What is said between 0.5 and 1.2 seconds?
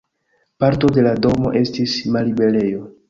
Parto de la